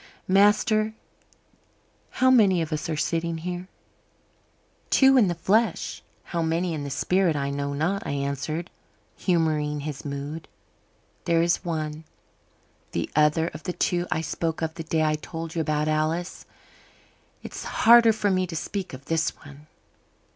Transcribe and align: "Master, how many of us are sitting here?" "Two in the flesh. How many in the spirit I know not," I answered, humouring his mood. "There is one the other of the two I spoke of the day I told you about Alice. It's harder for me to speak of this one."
"Master, 0.27 0.95
how 2.09 2.31
many 2.31 2.59
of 2.59 2.73
us 2.73 2.89
are 2.89 2.97
sitting 2.97 3.37
here?" 3.37 3.67
"Two 4.89 5.15
in 5.15 5.27
the 5.27 5.35
flesh. 5.35 6.01
How 6.23 6.41
many 6.41 6.73
in 6.73 6.83
the 6.83 6.89
spirit 6.89 7.35
I 7.35 7.51
know 7.51 7.73
not," 7.73 8.01
I 8.03 8.09
answered, 8.13 8.71
humouring 9.15 9.81
his 9.81 10.03
mood. 10.03 10.47
"There 11.25 11.43
is 11.43 11.63
one 11.63 12.05
the 12.93 13.11
other 13.15 13.49
of 13.49 13.61
the 13.61 13.73
two 13.73 14.07
I 14.09 14.21
spoke 14.21 14.63
of 14.63 14.73
the 14.73 14.81
day 14.83 15.03
I 15.03 15.13
told 15.21 15.53
you 15.53 15.61
about 15.61 15.87
Alice. 15.87 16.47
It's 17.43 17.63
harder 17.63 18.11
for 18.11 18.31
me 18.31 18.47
to 18.47 18.55
speak 18.55 18.95
of 18.95 19.05
this 19.05 19.29
one." 19.45 19.67